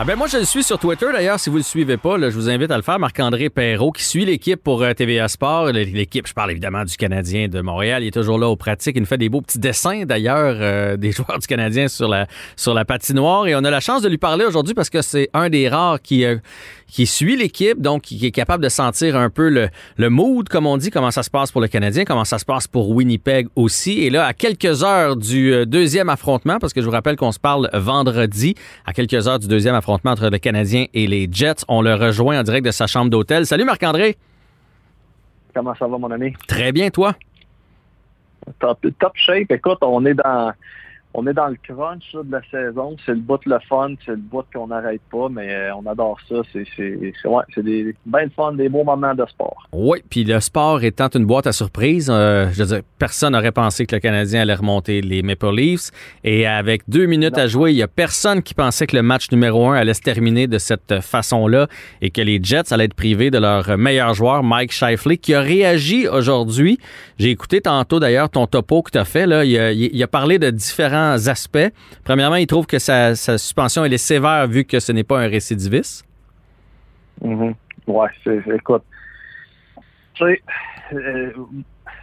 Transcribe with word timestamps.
Ah 0.00 0.04
ben 0.04 0.16
moi, 0.16 0.26
je 0.26 0.38
le 0.38 0.44
suis 0.44 0.64
sur 0.64 0.78
Twitter. 0.78 1.06
D'ailleurs, 1.12 1.38
si 1.38 1.48
vous 1.48 1.58
le 1.58 1.62
suivez 1.62 1.96
pas, 1.96 2.18
là, 2.18 2.28
je 2.28 2.34
vous 2.34 2.50
invite 2.50 2.70
à 2.72 2.76
le 2.76 2.82
faire. 2.82 2.98
Marc-André 2.98 3.50
Perrault, 3.50 3.92
qui 3.92 4.02
suit 4.02 4.24
l'équipe 4.24 4.60
pour 4.60 4.82
euh, 4.82 4.94
TVA 4.94 5.28
Sport. 5.28 5.66
L'équipe, 5.66 6.26
je 6.26 6.32
parle 6.32 6.50
évidemment 6.50 6.84
du 6.84 6.96
Canadien 6.96 7.46
de 7.46 7.60
Montréal. 7.60 8.02
Il 8.02 8.08
est 8.08 8.12
toujours 8.12 8.38
là 8.38 8.48
aux 8.48 8.56
pratiques. 8.56 8.96
Il 8.96 9.00
nous 9.00 9.06
fait 9.06 9.18
des 9.18 9.28
beaux 9.28 9.42
petits 9.42 9.60
dessins, 9.60 10.04
d'ailleurs, 10.04 10.56
euh, 10.60 10.96
des 10.98 11.12
joueurs 11.12 11.38
du 11.38 11.46
Canadien 11.46 11.86
sur 11.86 12.08
la, 12.08 12.26
sur 12.56 12.74
la 12.74 12.84
patinoire. 12.84 13.46
Et 13.46 13.54
on 13.54 13.62
a 13.62 13.70
la 13.70 13.78
chance 13.78 14.02
de 14.02 14.08
lui 14.08 14.18
parler 14.18 14.44
aujourd'hui 14.44 14.74
parce 14.74 14.90
que 14.90 15.02
c'est 15.02 15.28
un 15.34 15.50
des 15.50 15.68
rares 15.68 16.00
qui, 16.02 16.24
euh, 16.24 16.38
qui 16.92 17.06
suit 17.06 17.36
l'équipe, 17.36 17.80
donc 17.80 18.02
qui 18.02 18.24
est 18.26 18.30
capable 18.30 18.62
de 18.62 18.68
sentir 18.68 19.16
un 19.16 19.30
peu 19.30 19.48
le, 19.48 19.70
le 19.96 20.10
mood, 20.10 20.46
comme 20.50 20.66
on 20.66 20.76
dit, 20.76 20.90
comment 20.90 21.10
ça 21.10 21.22
se 21.22 21.30
passe 21.30 21.50
pour 21.50 21.62
le 21.62 21.68
Canadien, 21.68 22.04
comment 22.04 22.26
ça 22.26 22.38
se 22.38 22.44
passe 22.44 22.68
pour 22.68 22.90
Winnipeg 22.90 23.48
aussi. 23.56 24.02
Et 24.02 24.10
là, 24.10 24.26
à 24.26 24.34
quelques 24.34 24.84
heures 24.84 25.16
du 25.16 25.54
euh, 25.54 25.64
deuxième 25.64 26.10
affrontement, 26.10 26.58
parce 26.58 26.74
que 26.74 26.82
je 26.82 26.86
vous 26.86 26.92
rappelle 26.92 27.16
qu'on 27.16 27.32
se 27.32 27.40
parle 27.40 27.70
vendredi, 27.72 28.54
à 28.84 28.92
quelques 28.92 29.26
heures 29.26 29.38
du 29.38 29.48
deuxième 29.48 29.74
affrontement 29.74 30.10
entre 30.10 30.28
le 30.28 30.36
Canadien 30.36 30.84
et 30.92 31.06
les 31.06 31.28
Jets, 31.32 31.64
on 31.66 31.80
le 31.80 31.94
rejoint 31.94 32.38
en 32.38 32.42
direct 32.42 32.66
de 32.66 32.70
sa 32.70 32.86
chambre 32.86 33.10
d'hôtel. 33.10 33.46
Salut 33.46 33.64
Marc-André. 33.64 34.18
Comment 35.54 35.74
ça 35.74 35.86
va, 35.86 35.96
mon 35.96 36.10
ami? 36.10 36.34
Très 36.46 36.72
bien, 36.72 36.90
toi? 36.90 37.14
Top, 38.60 38.84
top 38.98 39.12
shape. 39.14 39.50
Écoute, 39.50 39.78
on 39.80 40.04
est 40.04 40.14
dans 40.14 40.52
on 41.14 41.26
est 41.26 41.34
dans 41.34 41.48
le 41.48 41.56
crunch 41.62 42.14
de 42.14 42.32
la 42.32 42.40
saison. 42.50 42.96
C'est 43.04 43.12
le 43.12 43.20
bout 43.20 43.40
le 43.44 43.58
fun, 43.68 43.94
c'est 44.04 44.12
le 44.12 44.16
bout 44.16 44.44
qu'on 44.52 44.68
n'arrête 44.68 45.02
pas, 45.10 45.28
mais 45.28 45.52
euh, 45.52 45.74
on 45.74 45.86
adore 45.86 46.18
ça. 46.28 46.36
C'est 46.52 46.66
ouais, 47.24 47.42
des 47.56 47.94
bien 48.06 48.28
fun, 48.34 48.52
des 48.52 48.68
beaux 48.68 48.84
moments 48.84 49.14
de 49.14 49.24
sport. 49.26 49.68
Oui, 49.72 50.02
puis 50.08 50.24
le 50.24 50.40
sport 50.40 50.82
étant 50.82 51.08
une 51.14 51.26
boîte 51.26 51.46
à 51.46 51.52
surprise, 51.52 52.08
euh, 52.10 52.48
je 52.52 52.62
veux 52.62 52.68
dire, 52.68 52.80
personne 52.98 53.34
n'aurait 53.34 53.52
pensé 53.52 53.84
que 53.86 53.94
le 53.94 54.00
Canadien 54.00 54.42
allait 54.42 54.54
remonter 54.54 55.02
les 55.02 55.22
Maple 55.22 55.54
Leafs. 55.54 55.90
Et 56.24 56.46
avec 56.46 56.82
deux 56.88 57.06
minutes 57.06 57.36
à 57.36 57.46
jouer, 57.46 57.72
il 57.72 57.76
n'y 57.76 57.82
a 57.82 57.88
personne 57.88 58.42
qui 58.42 58.54
pensait 58.54 58.86
que 58.86 58.96
le 58.96 59.02
match 59.02 59.30
numéro 59.30 59.68
un 59.68 59.74
allait 59.74 59.94
se 59.94 60.00
terminer 60.00 60.46
de 60.46 60.58
cette 60.58 61.00
façon-là 61.00 61.66
et 62.00 62.10
que 62.10 62.22
les 62.22 62.42
Jets 62.42 62.72
allaient 62.72 62.84
être 62.84 62.94
privés 62.94 63.30
de 63.30 63.38
leur 63.38 63.76
meilleur 63.76 64.14
joueur, 64.14 64.42
Mike 64.42 64.72
Shifley, 64.72 65.18
qui 65.18 65.34
a 65.34 65.40
réagi 65.40 66.08
aujourd'hui. 66.08 66.78
J'ai 67.18 67.30
écouté 67.30 67.60
tantôt 67.60 68.00
d'ailleurs 68.00 68.30
ton 68.30 68.46
topo 68.46 68.82
que 68.82 68.90
tu 68.90 68.98
as 68.98 69.04
fait. 69.04 69.26
Là. 69.26 69.44
Il, 69.44 69.58
a, 69.58 69.72
il 69.72 70.02
a 70.02 70.08
parlé 70.08 70.38
de 70.38 70.50
différents 70.50 71.01
aspects. 71.10 71.72
Premièrement, 72.04 72.36
il 72.36 72.46
trouve 72.46 72.66
que 72.66 72.78
sa, 72.78 73.14
suspension 73.14 73.84
elle 73.84 73.92
est 73.92 73.98
sévère 73.98 74.46
vu 74.46 74.64
que 74.64 74.80
ce 74.80 74.92
n'est 74.92 75.04
pas 75.04 75.20
un 75.20 75.28
récidiviste. 75.28 76.04
Mm 77.20 77.52
Ouais, 77.88 78.08
écoute, 78.54 78.84
euh, 80.20 81.32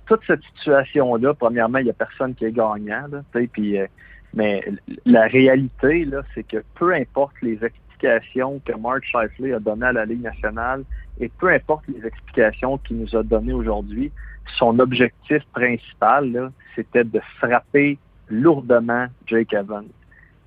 toute 0.08 0.22
cette 0.28 0.42
situation-là, 0.56 1.34
premièrement, 1.34 1.78
il 1.78 1.86
n'y 1.86 1.90
a 1.90 1.94
personne 1.94 2.36
qui 2.36 2.46
est 2.46 2.52
gagnant, 2.52 3.08
puis, 3.54 3.80
euh, 3.80 3.88
mais 4.34 4.64
la 5.06 5.28
réalité, 5.28 6.04
là, 6.06 6.22
c'est 6.36 6.44
que 6.44 6.64
peu 6.76 6.94
importe 6.94 7.36
les 7.42 7.64
explications 7.64 8.60
que 8.66 8.74
Mark 8.74 9.04
Shifley 9.04 9.54
a 9.54 9.60
données 9.60 9.88
à 9.88 9.94
la 9.94 10.06
Ligue 10.06 10.22
nationale 10.22 10.84
et 11.20 11.30
peu 11.40 11.50
importe 11.50 11.86
les 11.88 12.06
explications 12.06 12.78
qu'il 12.80 12.98
nous 12.98 13.16
a 13.16 13.24
données 13.24 13.54
aujourd'hui, 13.54 14.12
son 14.58 14.80
objectif 14.80 15.44
principal, 15.54 16.52
c'était 16.76 17.04
de 17.04 17.22
frapper 17.38 17.98
lourdement 18.30 19.08
Jake 19.26 19.54
Evans. 19.54 19.88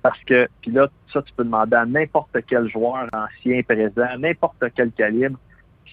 Parce 0.01 0.21
que, 0.25 0.47
puis 0.61 0.71
là, 0.71 0.89
ça, 1.11 1.21
tu 1.21 1.33
peux 1.33 1.43
demander 1.43 1.75
à 1.75 1.85
n'importe 1.85 2.37
quel 2.47 2.69
joueur 2.69 3.07
ancien, 3.13 3.61
présent, 3.63 4.17
n'importe 4.19 4.63
quel 4.75 4.91
calibre, 4.91 5.37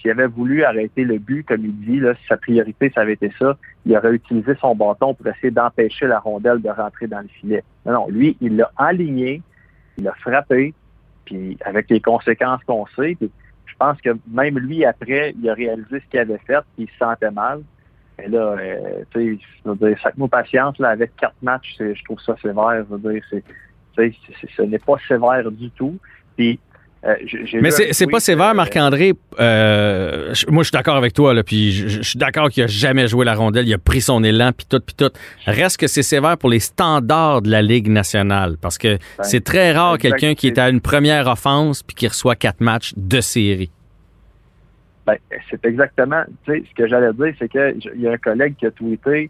s'il 0.01 0.11
avait 0.11 0.27
voulu 0.27 0.63
arrêter 0.63 1.03
le 1.03 1.17
but, 1.17 1.45
comme 1.45 1.63
il 1.63 1.79
dit, 1.79 1.99
là, 1.99 2.13
si 2.15 2.27
sa 2.27 2.37
priorité, 2.37 2.91
ça 2.93 3.01
avait 3.01 3.13
été 3.13 3.31
ça, 3.37 3.57
il 3.85 3.95
aurait 3.95 4.13
utilisé 4.13 4.53
son 4.59 4.75
bâton 4.75 5.13
pour 5.13 5.27
essayer 5.27 5.51
d'empêcher 5.51 6.07
la 6.07 6.19
rondelle 6.19 6.61
de 6.61 6.69
rentrer 6.69 7.07
dans 7.07 7.21
le 7.21 7.27
filet. 7.27 7.63
Non, 7.85 7.93
non, 7.93 8.07
lui, 8.09 8.35
il 8.41 8.57
l'a 8.57 8.71
aligné, 8.77 9.41
il 9.97 10.03
l'a 10.03 10.13
frappé, 10.15 10.73
puis 11.25 11.57
avec 11.63 11.89
les 11.89 12.01
conséquences 12.01 12.63
qu'on 12.65 12.85
sait, 12.87 13.15
puis 13.15 13.31
je 13.65 13.75
pense 13.77 14.01
que 14.01 14.09
même 14.29 14.57
lui, 14.57 14.83
après, 14.85 15.33
il 15.41 15.49
a 15.49 15.53
réalisé 15.53 15.99
ce 15.99 16.09
qu'il 16.09 16.19
avait 16.19 16.39
fait, 16.39 16.59
puis 16.75 16.85
il 16.85 16.89
se 16.89 16.97
sentait 16.97 17.31
mal. 17.31 17.61
Mais 18.17 18.27
là, 18.27 18.55
euh, 18.59 19.03
tu 19.13 19.37
sais, 19.37 19.45
je 19.65 19.69
veux 19.69 19.75
dire, 19.75 19.97
chaque 20.01 20.15
patience, 20.29 20.77
là, 20.79 20.89
avec 20.89 21.15
quatre 21.15 21.35
matchs, 21.41 21.75
je 21.79 22.03
trouve 22.03 22.19
ça 22.21 22.35
sévère. 22.41 22.83
Je 22.89 22.95
veux 22.95 23.11
dire, 23.11 23.23
c'est, 23.29 23.43
ce 24.55 24.61
n'est 24.61 24.79
pas 24.79 24.95
sévère 25.07 25.49
du 25.51 25.69
tout. 25.71 25.97
Puis, 26.37 26.59
euh, 27.03 27.15
mais 27.59 27.71
c'est 27.71 28.05
pas 28.05 28.19
sévère, 28.19 28.51
euh, 28.51 28.53
Marc-André. 28.53 29.13
moi, 29.39 29.39
je 29.39 30.63
suis 30.63 30.71
d'accord 30.71 30.97
avec 30.97 31.13
toi. 31.13 31.33
Là, 31.33 31.43
puis 31.43 31.71
je, 31.71 32.01
suis 32.01 32.19
d'accord 32.19 32.49
qu'il 32.49 32.63
a 32.63 32.67
jamais 32.67 33.07
joué 33.07 33.25
la 33.25 33.33
rondelle. 33.33 33.67
Il 33.67 33.73
a 33.73 33.79
pris 33.79 34.01
son 34.01 34.23
élan, 34.23 34.51
puis 34.55 34.67
tout, 34.69 34.79
puis 34.79 34.95
tout. 34.95 35.11
Reste 35.47 35.77
que 35.77 35.87
c'est 35.87 36.03
sévère 36.03 36.37
pour 36.37 36.49
les 36.49 36.59
standards 36.59 37.41
de 37.41 37.49
la 37.49 37.63
Ligue 37.63 37.87
nationale. 37.87 38.57
Parce 38.61 38.77
que 38.77 38.97
ben, 38.97 39.23
c'est 39.23 39.43
très 39.43 39.71
rare 39.71 39.97
quelqu'un 39.97 40.35
qui 40.35 40.47
est 40.47 40.59
à 40.59 40.69
une 40.69 40.81
première 40.81 41.27
offense 41.27 41.81
puis 41.81 41.95
qui 41.95 42.07
reçoit 42.07 42.35
quatre 42.35 42.61
matchs 42.61 42.93
de 42.95 43.19
série. 43.19 43.71
Ben, 45.11 45.39
c'est 45.49 45.65
exactement, 45.65 46.23
tu 46.45 46.51
sais, 46.51 46.63
ce 46.69 46.75
que 46.75 46.87
j'allais 46.87 47.13
dire, 47.13 47.33
c'est 47.39 47.49
qu'il 47.49 48.01
y 48.01 48.07
a 48.07 48.11
un 48.11 48.17
collègue 48.17 48.55
qui 48.55 48.65
a 48.65 48.71
tweeté, 48.71 49.29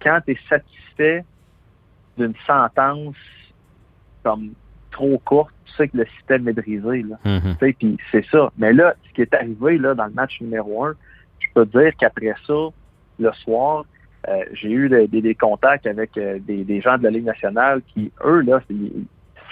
quand 0.00 0.20
tu 0.26 0.32
es 0.32 0.38
satisfait 0.48 1.24
d'une 2.18 2.34
sentence 2.46 3.16
comme 4.22 4.52
trop 4.90 5.18
courte, 5.24 5.52
tu 5.64 5.72
sais 5.74 5.88
que 5.88 5.96
le 5.96 6.06
système 6.18 6.46
est 6.48 6.52
brisé. 6.52 7.02
Là. 7.02 7.16
Mm-hmm. 7.24 7.74
Puis 7.74 7.98
c'est 8.10 8.24
ça. 8.26 8.52
Mais 8.58 8.72
là, 8.72 8.94
ce 9.08 9.12
qui 9.14 9.22
est 9.22 9.34
arrivé 9.34 9.78
là, 9.78 9.94
dans 9.94 10.06
le 10.06 10.12
match 10.12 10.40
numéro 10.40 10.84
un, 10.84 10.94
je 11.40 11.46
peux 11.54 11.66
dire 11.66 11.92
qu'après 11.98 12.34
ça, 12.46 12.68
le 13.18 13.32
soir, 13.32 13.84
euh, 14.28 14.44
j'ai 14.52 14.70
eu 14.70 14.88
des, 15.08 15.34
contacts 15.34 15.86
avec 15.86 16.16
euh, 16.16 16.38
des, 16.38 16.80
gens 16.80 16.98
de 16.98 17.04
la 17.04 17.10
Ligue 17.10 17.24
nationale 17.24 17.82
qui, 17.92 18.12
eux, 18.24 18.40
là, 18.42 18.60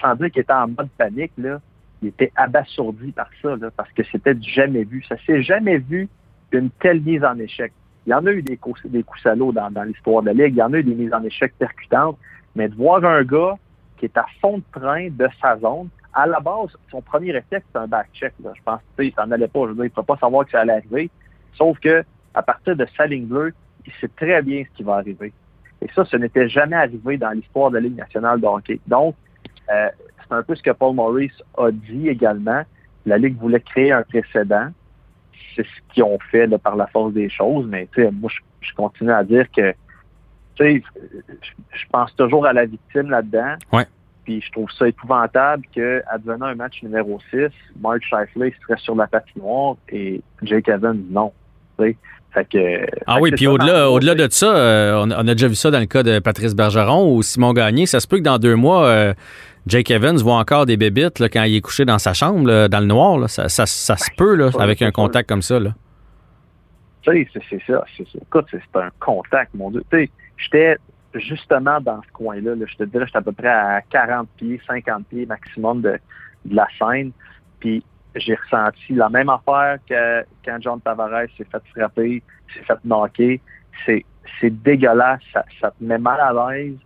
sans 0.01 0.15
dire 0.15 0.31
qu'ils 0.31 0.41
étaient 0.43 0.53
en 0.53 0.67
mode 0.67 0.89
panique, 0.97 1.33
là, 1.37 1.59
il 2.01 2.09
était 2.09 2.31
abasourdi 2.35 3.11
par 3.11 3.29
ça, 3.41 3.55
parce 3.75 3.91
que 3.91 4.03
c'était 4.11 4.33
du 4.33 4.49
jamais 4.49 4.83
vu. 4.83 5.03
Ça 5.07 5.15
s'est 5.25 5.43
jamais 5.43 5.77
vu 5.77 6.09
une 6.51 6.69
telle 6.69 7.01
mise 7.01 7.23
en 7.23 7.37
échec. 7.37 7.71
Il 8.05 8.09
y 8.09 8.13
en 8.13 8.25
a 8.25 8.31
eu 8.31 8.41
des 8.41 8.57
coups, 8.57 8.81
des 8.85 9.03
coups 9.03 9.21
salauds 9.21 9.51
dans, 9.51 9.69
l'histoire 9.83 10.23
de 10.23 10.27
la 10.27 10.33
Ligue, 10.33 10.55
il 10.55 10.59
y 10.59 10.63
en 10.63 10.73
a 10.73 10.79
eu 10.79 10.83
des 10.83 10.95
mises 10.95 11.13
en 11.13 11.23
échec 11.23 11.53
percutantes, 11.57 12.17
mais 12.55 12.67
de 12.67 12.75
voir 12.75 13.05
un 13.05 13.23
gars 13.23 13.55
qui 13.97 14.05
est 14.05 14.17
à 14.17 14.25
fond 14.41 14.57
de 14.57 14.63
train 14.79 15.09
de 15.09 15.27
sa 15.39 15.57
zone, 15.59 15.89
à 16.13 16.25
la 16.25 16.39
base, 16.39 16.75
son 16.89 17.01
premier 17.01 17.31
réflexe, 17.31 17.65
c'est 17.71 17.77
un 17.77 17.87
back-check. 17.87 18.33
Je 18.43 18.61
pense 18.65 18.81
qu'il 18.97 19.13
s'en 19.13 19.29
allait 19.31 19.47
pas. 19.47 19.61
Je 19.61 19.67
veux 19.67 19.75
dire, 19.75 19.85
il 19.85 19.89
ne 19.89 19.93
peut 19.93 20.03
pas 20.03 20.17
savoir 20.17 20.45
que 20.45 20.51
ça 20.51 20.61
allait 20.61 20.73
arriver. 20.73 21.09
Sauf 21.53 21.79
que 21.79 22.03
à 22.33 22.41
partir 22.41 22.75
de 22.75 22.85
sa 22.97 23.05
ligne 23.05 23.25
bleue, 23.25 23.53
il 23.85 23.93
sait 23.93 24.09
très 24.09 24.41
bien 24.41 24.63
ce 24.63 24.77
qui 24.77 24.83
va 24.83 24.95
arriver. 24.95 25.31
Et 25.81 25.87
ça, 25.95 26.05
ce 26.05 26.17
n'était 26.17 26.49
jamais 26.49 26.75
arrivé 26.75 27.17
dans 27.17 27.31
l'histoire 27.31 27.69
de 27.71 27.75
la 27.75 27.81
Ligue 27.81 27.97
nationale 27.97 28.39
de 28.39 28.45
hockey. 28.45 28.79
Donc, 28.87 29.15
euh, 29.71 29.89
c'est 30.31 30.37
un 30.37 30.43
peu 30.43 30.55
ce 30.55 30.63
que 30.63 30.71
Paul 30.71 30.95
Maurice 30.95 31.43
a 31.57 31.71
dit 31.71 32.07
également. 32.07 32.63
La 33.05 33.17
Ligue 33.17 33.37
voulait 33.37 33.59
créer 33.59 33.91
un 33.91 34.03
précédent. 34.03 34.69
C'est 35.55 35.63
ce 35.65 35.93
qu'ils 35.93 36.03
ont 36.03 36.19
fait 36.31 36.47
par 36.59 36.77
la 36.77 36.87
force 36.87 37.13
des 37.13 37.29
choses, 37.29 37.67
mais 37.67 37.89
moi, 38.13 38.31
je, 38.61 38.73
continue 38.73 39.11
à 39.11 39.23
dire 39.23 39.51
que 39.51 39.73
je 40.57 41.85
pense 41.91 42.15
toujours 42.15 42.45
à 42.45 42.53
la 42.53 42.65
victime 42.65 43.09
là-dedans. 43.09 43.55
Puis 44.23 44.39
je 44.41 44.51
trouve 44.51 44.69
ça 44.71 44.87
épouvantable 44.87 45.65
qu'advenant 45.73 46.45
un 46.45 46.55
match 46.55 46.81
numéro 46.83 47.19
6, 47.31 47.47
Mark 47.81 48.01
Scheifele 48.03 48.53
serait 48.61 48.77
sur 48.77 48.95
la 48.95 49.07
patinoire 49.07 49.75
et 49.89 50.21
Jake 50.43 50.69
Evans 50.69 51.03
non. 51.09 51.33
Que, 52.33 52.85
ah 53.07 53.17
oui, 53.19 53.31
puis 53.31 53.47
au-delà, 53.47 53.89
au-delà 53.89 54.15
de 54.15 54.27
ça, 54.29 54.55
euh, 54.55 55.05
on, 55.05 55.11
a 55.11 55.33
déjà 55.33 55.47
vu 55.47 55.55
ça 55.55 55.69
dans 55.69 55.79
le 55.79 55.85
cas 55.85 56.01
de 56.03 56.19
Patrice 56.19 56.55
Bergeron 56.55 57.13
ou 57.13 57.23
Simon 57.23 57.53
Gagné. 57.53 57.85
Ça 57.85 57.99
se 57.99 58.07
peut 58.07 58.17
que 58.17 58.23
dans 58.23 58.37
deux 58.37 58.55
mois, 58.55 58.87
euh, 58.87 59.13
Jake 59.67 59.91
Evans 59.91 60.17
voit 60.17 60.37
encore 60.37 60.65
des 60.65 60.77
bébites 60.77 61.19
là, 61.19 61.27
quand 61.29 61.43
il 61.43 61.55
est 61.55 61.61
couché 61.61 61.83
dans 61.83 61.99
sa 61.99 62.13
chambre, 62.13 62.67
dans 62.67 62.79
le 62.79 62.85
noir. 62.85 63.29
Ça, 63.29 63.47
se 63.65 64.15
peut 64.15 64.35
là, 64.35 64.49
avec 64.59 64.81
un 64.81 64.91
contact 64.91 65.27
comme 65.27 65.41
ça. 65.41 65.59
Là. 65.59 65.71
Tu 67.01 67.11
sais, 67.11 67.41
c'est 67.49 67.61
ça, 67.67 67.83
c'est 67.97 68.07
ça. 68.07 68.19
Écoute, 68.21 68.45
c'est 68.51 68.79
un 68.79 68.91
contact, 68.99 69.53
mon 69.55 69.71
Dieu. 69.71 69.83
Tu 69.91 69.97
sais, 69.97 70.09
j'étais 70.37 70.77
justement 71.15 71.81
dans 71.81 72.01
ce 72.01 72.11
coin-là. 72.13 72.55
là. 72.55 72.65
je 72.65 72.75
te 72.77 72.83
dirais, 72.83 73.05
j'étais 73.05 73.17
à 73.17 73.21
peu 73.21 73.33
près 73.33 73.49
à 73.49 73.81
40 73.89 74.29
pieds, 74.37 74.61
50 74.65 75.05
pieds 75.07 75.25
maximum 75.25 75.81
de, 75.81 75.99
de 76.45 76.55
la 76.55 76.67
scène. 76.79 77.11
Puis 77.59 77.83
j'ai 78.15 78.35
ressenti 78.35 78.93
la 78.93 79.09
même 79.09 79.29
affaire 79.29 79.77
que 79.87 80.23
quand 80.43 80.57
John 80.59 80.81
Tavares 80.81 81.27
s'est 81.37 81.47
fait 81.51 81.63
frapper, 81.73 82.21
s'est 82.53 82.63
fait 82.63 82.79
knocker. 82.83 83.39
C'est, 83.85 84.05
dégueulasse, 84.43 85.21
ça, 85.33 85.45
ça 85.59 85.71
te 85.71 85.83
met 85.83 85.97
mal 85.97 86.19
à 86.19 86.33
l'aise. 86.33 86.77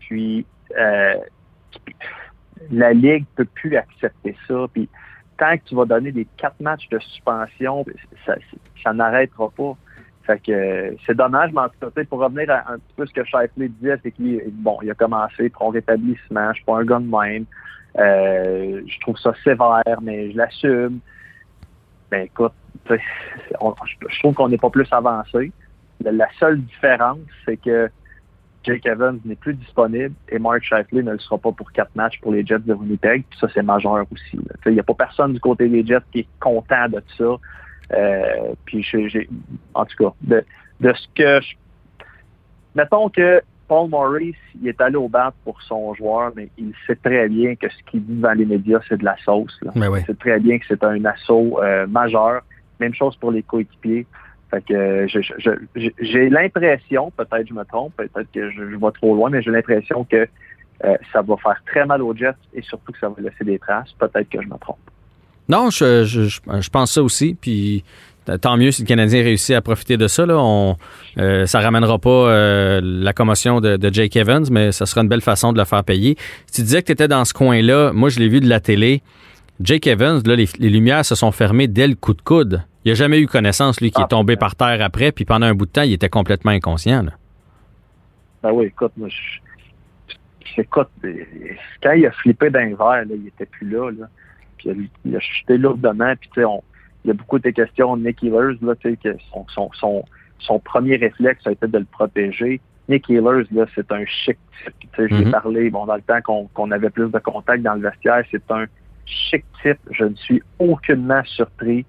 Puis 0.00 0.44
euh, 0.76 1.14
la 2.70 2.92
Ligue 2.92 3.24
peut 3.36 3.44
plus 3.44 3.76
accepter 3.76 4.36
ça. 4.46 4.66
Puis 4.72 4.88
tant 5.38 5.56
que 5.56 5.64
tu 5.64 5.74
vas 5.74 5.84
donner 5.84 6.12
des 6.12 6.26
quatre 6.36 6.60
matchs 6.60 6.88
de 6.88 6.98
suspension, 6.98 7.84
ça, 8.26 8.34
ça 8.82 8.92
n'arrêtera 8.92 9.50
pas. 9.50 9.76
Fait 10.24 10.38
que 10.38 10.96
c'est 11.06 11.16
dommage, 11.16 11.50
mais 11.52 11.62
en 11.62 11.68
tout 11.68 11.90
cas, 11.90 12.04
pour 12.04 12.20
revenir 12.20 12.50
à 12.50 12.72
un 12.72 12.78
petit 12.78 12.94
peu 12.94 13.06
ce 13.06 13.12
que 13.12 13.24
Shifley 13.24 13.68
disait, 13.68 13.98
c'est 14.02 14.12
qu'il 14.12 14.42
bon, 14.52 14.78
il 14.82 14.90
a 14.90 14.94
commencé 14.94 15.48
pour 15.48 15.68
un 15.68 15.72
rétablissement, 15.72 16.50
je 16.50 16.56
suis 16.56 16.64
pas 16.64 16.78
un 16.78 16.84
gars 16.84 16.98
de. 16.98 17.46
Euh, 17.98 18.82
je 18.86 19.00
trouve 19.00 19.16
ça 19.18 19.32
sévère, 19.42 20.00
mais 20.02 20.30
je 20.30 20.36
l'assume. 20.36 21.00
Ben 22.10 22.24
écoute, 22.24 22.52
je 22.88 24.18
trouve 24.18 24.34
qu'on 24.34 24.48
n'est 24.48 24.58
pas 24.58 24.70
plus 24.70 24.86
avancé. 24.92 25.52
La, 26.02 26.28
seule 26.38 26.60
différence, 26.62 27.18
c'est 27.44 27.56
que 27.56 27.90
Jake 28.64 28.86
Evans 28.86 29.18
n'est 29.24 29.36
plus 29.36 29.54
disponible 29.54 30.14
et 30.28 30.38
Mark 30.38 30.62
Shifley 30.62 31.02
ne 31.02 31.12
le 31.12 31.18
sera 31.18 31.38
pas 31.38 31.52
pour 31.52 31.70
quatre 31.72 31.94
matchs 31.94 32.20
pour 32.20 32.32
les 32.32 32.44
Jets 32.44 32.60
de 32.60 32.74
Winnipeg. 32.74 33.24
Puis 33.28 33.38
ça, 33.38 33.48
c'est 33.52 33.62
majeur 33.62 34.06
aussi. 34.10 34.38
Il 34.66 34.72
n'y 34.72 34.80
a 34.80 34.82
pas 34.82 34.94
personne 34.94 35.34
du 35.34 35.40
côté 35.40 35.68
des 35.68 35.84
Jets 35.84 36.04
qui 36.12 36.20
est 36.20 36.28
content 36.38 36.88
de 36.88 37.02
ça. 37.16 37.36
Euh, 37.92 38.54
puis 38.64 38.86
en 39.74 39.84
tout 39.84 39.96
cas, 40.04 40.14
de, 40.22 40.44
de 40.80 40.92
ce 40.92 41.06
que 41.14 41.40
je... 41.40 41.54
Mettons 42.74 43.08
que 43.08 43.42
Paul 43.70 43.88
Maurice, 43.88 44.34
il 44.60 44.66
est 44.66 44.80
allé 44.80 44.96
au 44.96 45.08
bat 45.08 45.32
pour 45.44 45.62
son 45.62 45.94
joueur, 45.94 46.32
mais 46.34 46.48
il 46.58 46.72
sait 46.88 46.96
très 46.96 47.28
bien 47.28 47.54
que 47.54 47.68
ce 47.68 47.76
qu'il 47.88 48.04
dit 48.04 48.16
devant 48.16 48.32
les 48.32 48.44
médias, 48.44 48.80
c'est 48.88 48.96
de 48.96 49.04
la 49.04 49.14
sauce. 49.24 49.56
Là. 49.62 49.70
Il 49.76 50.04
sait 50.06 50.14
très 50.14 50.40
bien 50.40 50.58
que 50.58 50.64
c'est 50.66 50.82
un 50.82 51.04
assaut 51.04 51.62
euh, 51.62 51.86
majeur. 51.86 52.42
Même 52.80 52.92
chose 52.94 53.14
pour 53.14 53.30
les 53.30 53.44
coéquipiers. 53.44 54.08
Fait 54.50 54.64
que 54.64 54.74
euh, 54.74 55.06
j'ai 56.00 56.28
l'impression, 56.30 57.12
peut-être 57.12 57.46
je 57.46 57.54
me 57.54 57.62
trompe, 57.62 57.94
peut-être 57.96 58.32
que 58.34 58.50
je, 58.50 58.70
je 58.70 58.76
vais 58.76 58.90
trop 58.92 59.14
loin, 59.14 59.30
mais 59.30 59.40
j'ai 59.40 59.52
l'impression 59.52 60.02
que 60.02 60.26
euh, 60.84 60.96
ça 61.12 61.22
va 61.22 61.36
faire 61.36 61.62
très 61.64 61.86
mal 61.86 62.02
aux 62.02 62.12
Jets 62.12 62.32
et 62.52 62.62
surtout 62.62 62.90
que 62.90 62.98
ça 62.98 63.08
va 63.08 63.22
laisser 63.22 63.44
des 63.44 63.60
traces. 63.60 63.92
Peut-être 64.00 64.28
que 64.28 64.42
je 64.42 64.48
me 64.48 64.58
trompe. 64.58 64.78
Non, 65.48 65.70
je, 65.70 66.04
je, 66.04 66.70
pense 66.70 66.92
ça 66.92 67.02
aussi. 67.04 67.36
Puis 67.40 67.84
tant 68.40 68.56
mieux 68.56 68.70
si 68.70 68.82
le 68.82 68.86
Canadien 68.86 69.22
réussit 69.22 69.54
à 69.54 69.60
profiter 69.60 69.96
de 69.96 70.06
ça. 70.08 70.26
Là. 70.26 70.36
On, 70.38 70.76
euh, 71.18 71.46
ça 71.46 71.60
ramènera 71.60 71.98
pas 71.98 72.10
euh, 72.10 72.80
la 72.82 73.12
commotion 73.12 73.60
de, 73.60 73.76
de 73.76 73.92
Jake 73.92 74.16
Evans, 74.16 74.44
mais 74.50 74.72
ça 74.72 74.86
sera 74.86 75.00
une 75.02 75.08
belle 75.08 75.20
façon 75.20 75.52
de 75.52 75.58
le 75.58 75.64
faire 75.64 75.84
payer. 75.84 76.16
Si 76.46 76.54
tu 76.56 76.62
disais 76.62 76.80
que 76.82 76.86
tu 76.86 76.92
étais 76.92 77.08
dans 77.08 77.24
ce 77.24 77.32
coin-là, 77.34 77.92
moi 77.92 78.08
je 78.08 78.18
l'ai 78.18 78.28
vu 78.28 78.40
de 78.40 78.48
la 78.48 78.60
télé. 78.60 79.02
Jake 79.60 79.86
Evans, 79.86 80.22
là, 80.24 80.36
les, 80.36 80.48
les 80.58 80.70
lumières 80.70 81.04
se 81.04 81.14
sont 81.14 81.32
fermées 81.32 81.68
dès 81.68 81.86
le 81.88 81.94
coup 81.94 82.14
de 82.14 82.22
coude. 82.22 82.62
Il 82.84 82.92
n'a 82.92 82.94
jamais 82.94 83.20
eu 83.20 83.26
connaissance, 83.26 83.80
lui, 83.80 83.90
qui 83.90 84.00
Ah, 84.00 84.04
est 84.04 84.08
tombé 84.08 84.36
par 84.36 84.56
terre 84.56 84.78
après, 84.80 85.12
puis 85.12 85.26
pendant 85.26 85.44
un 85.46 85.54
bout 85.54 85.66
de 85.66 85.70
temps, 85.70 85.82
il 85.82 85.92
était 85.92 86.08
complètement 86.08 86.50
inconscient. 86.52 87.02
là. 87.02 87.10
Ben 88.42 88.52
oui, 88.52 88.66
écoute, 88.66 88.92
moi, 88.96 89.08
je, 89.10 90.60
écoute, 90.62 90.88
euh, 91.04 91.12
quand 91.82 91.92
il 91.92 92.06
a 92.06 92.10
flippé 92.12 92.48
d'un 92.48 92.68
verre, 92.74 93.04
il 93.10 93.26
était 93.28 93.44
plus 93.44 93.68
là, 93.68 93.90
là. 93.90 94.06
Puis 94.56 94.70
il 94.70 94.72
a, 94.72 94.74
il 95.04 95.16
a 95.16 95.20
chuté 95.20 95.58
lourdement, 95.58 96.14
puis 96.18 96.30
tu 96.32 96.40
sais, 96.40 96.44
on- 96.46 96.62
il 97.04 97.08
y 97.08 97.10
a 97.10 97.14
beaucoup 97.14 97.38
de 97.38 97.50
questions 97.50 97.96
de 97.96 98.04
Nick 98.06 98.22
Ehlers, 98.22 98.56
là, 98.62 98.74
tu 98.76 98.90
sais, 98.90 98.96
que 98.96 99.16
son, 99.32 99.46
son, 99.48 99.70
son, 99.72 100.04
son 100.38 100.58
premier 100.58 100.96
réflexe 100.96 101.46
a 101.46 101.52
été 101.52 101.66
de 101.66 101.78
le 101.78 101.84
protéger. 101.84 102.60
Nick 102.88 103.08
Ehlers, 103.08 103.44
là, 103.52 103.66
c'est 103.74 103.90
un 103.92 104.04
chic 104.04 104.36
type. 104.64 104.74
Tu 104.80 104.88
sais, 104.96 105.08
je 105.08 105.14
l'ai 105.14 105.24
Mhm. 105.26 105.30
parlé, 105.30 105.70
bon, 105.70 105.86
dans 105.86 105.94
le 105.96 106.02
temps 106.02 106.48
qu'on 106.54 106.70
avait 106.70 106.90
plus 106.90 107.08
de 107.10 107.18
contact 107.18 107.62
dans 107.62 107.74
le 107.74 107.80
vestiaire, 107.82 108.22
c'est 108.30 108.50
un 108.50 108.66
chic 109.06 109.44
type. 109.62 109.78
Je 109.92 110.04
ne 110.04 110.14
suis 110.14 110.42
aucunement 110.58 111.22
surpris 111.24 111.86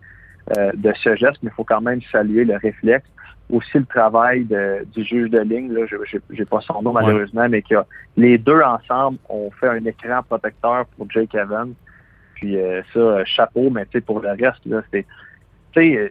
euh, 0.58 0.72
de 0.74 0.92
ce 1.02 1.16
geste, 1.16 1.38
mais 1.44 1.50
il 1.52 1.54
faut 1.56 1.64
quand 1.64 1.82
même 1.82 2.02
saluer 2.12 2.44
le 2.46 2.56
réflexe. 2.58 3.08
Aussi 3.52 3.78
le 3.78 3.86
travail 3.86 4.44
de- 4.46 4.86
du 4.94 5.04
juge 5.04 5.30
de 5.30 5.40
ligne, 5.40 5.72
là, 5.72 5.86
je 5.86 6.18
n'ai 6.34 6.46
pas 6.46 6.62
son 6.62 6.82
nom 6.82 6.92
Ouais. 6.94 7.02
malheureusement, 7.04 7.48
mais 7.48 7.62
que 7.62 7.76
les 8.18 8.38
deux 8.38 8.62
ensemble 8.62 9.18
ont 9.30 9.52
fait 9.52 9.68
un 9.68 9.86
écran 9.86 10.22
protecteur 10.24 10.86
pour 10.98 11.10
Jake 11.12 11.36
Evans. 11.36 11.74
Puis 12.42 12.58
euh, 12.58 12.82
ça, 12.92 13.00
euh, 13.00 13.24
chapeau, 13.26 13.70
mais 13.70 13.86
tu 13.86 13.92
sais, 13.94 14.02
pour 14.02 14.20
le 14.20 14.30
reste, 14.32 14.66
là, 14.66 14.82
c'était. 14.86 15.06
Tu 15.74 15.82
sais, 15.82 15.98
euh, 15.98 16.10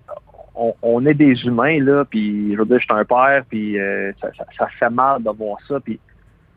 on, 0.54 0.74
on 0.80 1.04
est 1.04 1.14
des 1.14 1.34
humains, 1.44 1.82
là, 1.82 2.04
puis 2.04 2.52
je 2.54 2.58
veux 2.58 2.64
dire, 2.64 2.78
je 2.78 2.84
suis 2.84 2.94
un 2.94 3.04
père, 3.04 3.42
puis 3.48 3.78
euh, 3.78 4.12
ça, 4.20 4.28
ça, 4.38 4.44
ça 4.56 4.66
fait 4.78 4.90
mal 4.90 5.22
de 5.22 5.30
voir 5.30 5.58
ça. 5.68 5.78
Puis 5.80 5.98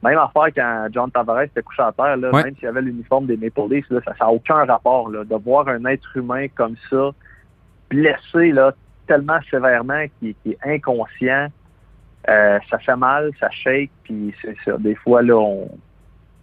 même 0.03 0.17
affaire 0.19 0.47
quand 0.55 0.87
John 0.91 1.09
Tavares 1.11 1.43
était 1.43 1.61
couché 1.63 1.81
à 1.81 1.91
terre, 1.91 2.17
là, 2.17 2.31
Ouais. 2.31 2.43
même 2.43 2.55
s'il 2.57 2.67
avait 2.67 2.81
l'uniforme 2.81 3.25
des 3.25 3.35
Maple 3.37 3.73
Leafs, 3.73 3.89
là, 3.89 3.99
ça 4.05 4.13
n'a 4.19 4.29
aucun 4.31 4.63
rapport. 4.65 5.09
Là, 5.09 5.23
de 5.23 5.35
voir 5.35 5.67
un 5.67 5.83
être 5.85 6.15
humain 6.15 6.47
comme 6.55 6.75
ça, 6.89 7.09
blessé 7.89 8.51
là, 8.51 8.73
tellement 9.07 9.39
sévèrement 9.49 10.05
qu'il 10.19 10.35
qu'il 10.35 10.53
est 10.53 10.59
inconscient, 10.63 11.47
euh, 12.29 12.59
ça 12.69 12.77
fait 12.79 12.95
mal, 12.95 13.31
ça 13.39 13.49
shake, 13.49 13.91
puis 14.03 14.33
c'est 14.41 14.55
ça. 14.65 14.77
Des 14.77 14.95
fois, 14.95 15.21
là, 15.23 15.35
on. 15.35 15.67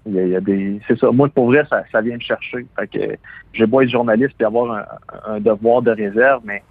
Il 0.06 0.14
y 0.14 0.19
a, 0.19 0.23
il 0.23 0.31
y 0.31 0.37
a 0.37 0.41
des. 0.41 0.81
C'est 0.88 0.99
ça. 0.99 1.11
Moi, 1.11 1.29
pour 1.29 1.47
vrai, 1.47 1.64
ça, 1.69 1.82
ça 1.93 2.00
vient 2.00 2.14
me 2.14 2.20
chercher. 2.20 2.67
Fait 2.79 2.87
que 2.87 3.17
j'ai 3.52 3.67
beau 3.67 3.82
être 3.82 3.91
journaliste 3.91 4.35
et 4.41 4.44
avoir 4.44 4.73
un, 4.73 5.35
un 5.35 5.41
devoir 5.41 5.82
de 5.82 5.91
réserve, 5.91 6.43
mais 6.44 6.62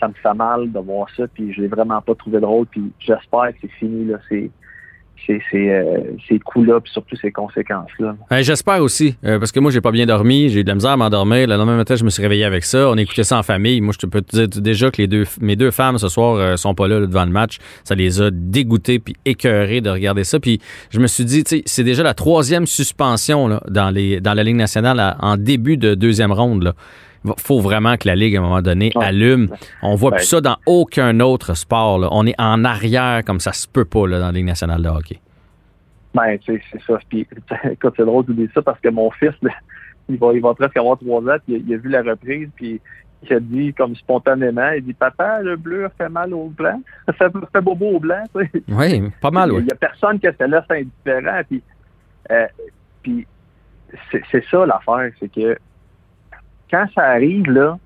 ça 0.00 0.08
me 0.08 0.14
fait 0.14 0.34
mal 0.34 0.72
de 0.72 0.78
voir 0.78 1.08
ça, 1.16 1.28
puis 1.28 1.52
je 1.52 1.60
l'ai 1.60 1.68
vraiment 1.68 2.00
pas 2.00 2.14
trouvé 2.14 2.40
drôle, 2.40 2.66
puis 2.66 2.92
j'espère 2.98 3.48
que 3.52 3.58
c'est 3.60 3.72
fini, 3.72 4.06
là, 4.06 4.18
ces, 4.28 4.50
ces, 5.26 5.40
ces, 5.50 5.70
euh, 5.70 6.00
ces 6.28 6.38
coups-là, 6.38 6.80
puis 6.80 6.92
surtout 6.92 7.16
ces 7.16 7.30
conséquences-là. 7.30 8.16
Ouais, 8.30 8.42
J'espère 8.42 8.82
aussi, 8.82 9.16
euh, 9.24 9.38
parce 9.38 9.52
que 9.52 9.60
moi, 9.60 9.70
j'ai 9.70 9.80
pas 9.80 9.92
bien 9.92 10.06
dormi, 10.06 10.48
j'ai 10.48 10.60
eu 10.60 10.64
de 10.64 10.68
la 10.68 10.74
misère 10.74 10.90
à 10.90 10.96
m'endormir. 10.96 11.46
Le 11.46 11.56
lendemain 11.56 11.76
matin, 11.76 11.96
je 11.96 12.04
me 12.04 12.10
suis 12.10 12.22
réveillé 12.22 12.44
avec 12.44 12.64
ça. 12.64 12.88
On 12.90 12.96
écoutait 12.96 13.24
ça 13.24 13.38
en 13.38 13.42
famille. 13.42 13.80
Moi, 13.80 13.92
je 13.92 13.98
te 13.98 14.06
peux 14.06 14.22
te 14.22 14.44
dire 14.44 14.62
déjà 14.62 14.90
que 14.90 14.98
les 14.98 15.06
deux, 15.06 15.24
mes 15.40 15.56
deux 15.56 15.70
femmes 15.70 15.98
ce 15.98 16.08
soir 16.08 16.36
euh, 16.36 16.56
sont 16.56 16.74
pas 16.74 16.88
là, 16.88 17.00
là, 17.00 17.06
devant 17.06 17.24
le 17.24 17.30
match. 17.30 17.58
Ça 17.84 17.94
les 17.94 18.20
a 18.20 18.30
dégoûtés 18.30 18.98
puis 18.98 19.16
écœurés 19.24 19.80
de 19.80 19.90
regarder 19.90 20.24
ça. 20.24 20.40
Puis 20.40 20.60
je 20.90 21.00
me 21.00 21.06
suis 21.06 21.24
dit, 21.24 21.44
c'est 21.64 21.84
déjà 21.84 22.02
la 22.02 22.14
troisième 22.14 22.66
suspension 22.66 23.48
là, 23.48 23.62
dans, 23.68 23.90
les, 23.90 24.20
dans 24.20 24.34
la 24.34 24.42
Ligue 24.42 24.56
nationale 24.56 25.16
en 25.20 25.36
début 25.36 25.76
de 25.76 25.94
deuxième 25.94 26.32
ronde. 26.32 26.62
Là. 26.62 26.74
Faut 27.38 27.60
vraiment 27.60 27.96
que 27.96 28.06
la 28.08 28.14
Ligue, 28.16 28.36
à 28.36 28.38
un 28.38 28.42
moment 28.42 28.62
donné, 28.62 28.90
allume. 28.98 29.48
On 29.82 29.94
voit 29.94 30.10
Ben, 30.12 30.16
plus 30.18 30.26
ça 30.26 30.40
dans 30.40 30.56
aucun 30.66 31.20
autre 31.20 31.54
sport. 31.54 31.98
là. 31.98 32.08
On 32.12 32.26
est 32.26 32.34
en 32.38 32.64
arrière 32.64 33.22
comme 33.26 33.40
ça 33.40 33.52
se 33.52 33.68
peut 33.68 33.84
pas 33.84 34.06
là, 34.06 34.18
dans 34.18 34.26
la 34.26 34.32
Ligue 34.32 34.46
nationale 34.46 34.82
de 34.82 34.88
hockey. 34.88 35.20
Ben, 36.14 36.38
tu 36.38 36.54
sais, 36.56 36.62
c'est 36.72 36.82
ça. 36.82 36.98
Puis, 37.08 37.26
écoute, 37.70 37.94
c'est 37.96 38.04
drôle 38.04 38.24
de 38.26 38.32
dire 38.32 38.48
ça 38.54 38.62
parce 38.62 38.80
que 38.80 38.88
mon 38.88 39.10
fils, 39.10 39.34
là, 39.42 39.50
il 40.08 40.18
va, 40.18 40.32
il 40.32 40.40
va 40.40 40.54
presque 40.54 40.76
avoir 40.76 40.98
trois 40.98 41.20
ans, 41.20 41.36
puis 41.46 41.54
il, 41.54 41.56
a- 41.56 41.76
il 41.76 41.76
vu 41.78 41.88
la 41.90 42.02
reprise, 42.02 42.48
puis 42.56 42.80
il 43.22 43.32
a 43.34 43.38
dit 43.38 43.74
comme 43.74 43.94
spontanément, 43.94 44.70
il 44.70 44.82
dit 44.82 44.94
Papa, 44.94 45.40
le 45.42 45.56
bleu 45.56 45.84
a 45.84 45.90
fait 45.90 46.08
mal 46.08 46.32
au 46.32 46.48
blanc. 46.48 46.80
Ça 47.06 47.12
fait, 47.12 47.60
bobo 47.60 47.90
au 47.96 48.00
blanc, 48.00 48.24
tu 48.34 48.44
sais. 48.46 48.62
Oui, 48.68 49.02
pas 49.20 49.30
mal, 49.30 49.50
Il 49.50 49.56
oui. 49.58 49.62
n'y 49.64 49.70
a 49.70 49.74
personne 49.76 50.18
qui 50.18 50.26
se 50.26 50.44
laisse 50.44 50.64
indifférent. 50.70 51.42
Puis, 51.48 51.62
euh, 52.30 52.46
puis 53.02 53.26
c'est 54.32 54.44
ça 54.50 54.64
l'affaire, 54.66 55.10
c'est 55.20 55.30
que 55.30 55.58
quand 56.70 56.86
ça 56.94 57.02
arrive, 57.02 57.50
là, 57.50 57.78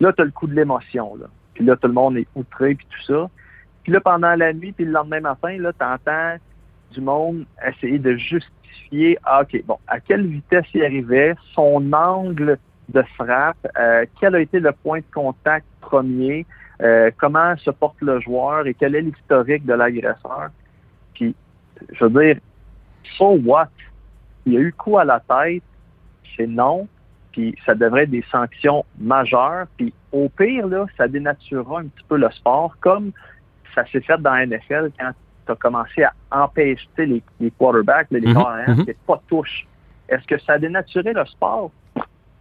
là, 0.00 0.12
tu 0.12 0.22
as 0.22 0.24
le 0.24 0.30
coup 0.30 0.46
de 0.46 0.54
l'émotion. 0.54 1.16
Là. 1.16 1.26
Puis 1.54 1.64
là, 1.64 1.76
tout 1.76 1.88
le 1.88 1.94
monde 1.94 2.16
est 2.16 2.26
outré, 2.34 2.74
puis 2.74 2.86
tout 2.90 3.12
ça. 3.12 3.30
Puis 3.82 3.92
là, 3.92 4.00
pendant 4.00 4.34
la 4.34 4.52
nuit, 4.52 4.72
puis 4.72 4.84
le 4.84 4.92
lendemain 4.92 5.20
matin, 5.20 5.56
là, 5.58 5.72
tu 5.72 5.84
entends 5.84 6.36
du 6.92 7.00
monde 7.00 7.44
essayer 7.66 7.98
de 7.98 8.16
justifier, 8.16 9.18
ah, 9.24 9.42
OK, 9.42 9.62
bon, 9.64 9.78
à 9.86 10.00
quelle 10.00 10.26
vitesse 10.26 10.66
il 10.74 10.84
arrivait, 10.84 11.34
son 11.54 11.92
angle 11.92 12.58
de 12.88 13.02
frappe, 13.16 13.66
euh, 13.78 14.04
quel 14.20 14.34
a 14.34 14.40
été 14.40 14.58
le 14.58 14.72
point 14.72 14.98
de 14.98 15.04
contact 15.14 15.64
premier, 15.80 16.44
euh, 16.82 17.10
comment 17.18 17.56
se 17.58 17.70
porte 17.70 18.00
le 18.00 18.20
joueur 18.20 18.66
et 18.66 18.74
quel 18.74 18.94
est 18.94 19.02
l'historique 19.02 19.64
de 19.64 19.74
l'agresseur. 19.74 20.50
Puis, 21.14 21.34
je 21.92 22.04
veux 22.04 22.24
dire, 22.24 22.40
so 23.16 23.38
what? 23.44 23.68
Il 24.46 24.54
y 24.54 24.56
a 24.56 24.60
eu 24.60 24.72
coup 24.72 24.98
à 24.98 25.04
la 25.04 25.20
tête, 25.20 25.62
c'est 26.36 26.46
non, 26.46 26.88
puis 27.32 27.56
ça 27.64 27.74
devrait 27.74 28.04
être 28.04 28.10
des 28.10 28.24
sanctions 28.30 28.84
majeures, 28.98 29.66
puis 29.76 29.92
au 30.12 30.28
pire, 30.28 30.66
là, 30.66 30.86
ça 30.96 31.08
dénaturera 31.08 31.80
un 31.80 31.86
petit 31.86 32.04
peu 32.08 32.16
le 32.16 32.30
sport, 32.30 32.76
comme 32.80 33.12
ça 33.74 33.84
s'est 33.86 34.00
fait 34.00 34.18
dans 34.18 34.32
la 34.32 34.46
NFL 34.46 34.90
quand 34.98 35.12
tu 35.46 35.52
as 35.52 35.56
commencé 35.56 36.02
à 36.02 36.12
empêcher 36.30 36.88
les, 36.98 37.22
les 37.38 37.50
quarterbacks, 37.52 38.08
les 38.10 38.20
carrières, 38.20 38.68
mhm. 38.68 38.84
c'est 38.86 38.98
pas 39.06 39.16
de 39.16 39.22
touche. 39.28 39.66
Est-ce 40.08 40.26
que 40.26 40.38
ça 40.38 40.54
a 40.54 40.58
dénaturé 40.58 41.12
le 41.12 41.24
sport? 41.26 41.70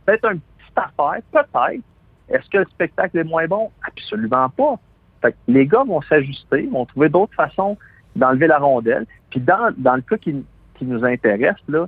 Peut-être 0.06 0.26
un 0.26 0.38
petit 0.38 0.74
affaire, 0.76 1.22
peut-être. 1.32 1.84
Est-ce 2.30 2.50
que 2.50 2.58
le 2.60 2.66
spectacle 2.66 3.18
est 3.18 3.24
moins 3.24 3.48
bon? 3.48 3.72
Absolument 3.88 4.50
pas. 4.50 4.76
Fait 5.22 5.34
que 5.34 5.38
les 5.48 5.68
gars 5.68 5.84
vont 5.84 6.02
s'ajuster, 6.02 6.68
vont 6.72 6.86
trouver 6.86 7.10
d'autres 7.10 7.34
façons 7.36 7.78
d'enlever 8.16 8.48
la 8.48 8.58
rondelle. 8.58 9.06
Puis 9.30 9.40
dans, 9.40 9.72
dans 9.78 9.96
le 9.96 10.02
cas 10.02 10.18
qui, 10.18 10.44
qui 10.76 10.86
nous 10.86 11.04
intéresse, 11.04 11.58
là, 11.68 11.88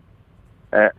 euh, 0.73 0.89